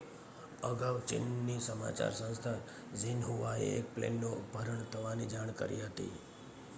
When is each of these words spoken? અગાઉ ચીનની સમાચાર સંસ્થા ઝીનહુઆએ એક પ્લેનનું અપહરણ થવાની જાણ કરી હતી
અગાઉ 0.63 0.95
ચીનની 1.07 1.57
સમાચાર 1.59 2.13
સંસ્થા 2.13 2.55
ઝીનહુઆએ 2.95 3.67
એક 3.73 3.93
પ્લેનનું 3.93 4.35
અપહરણ 4.39 4.89
થવાની 4.91 5.29
જાણ 5.29 5.55
કરી 5.55 5.81
હતી 5.83 6.11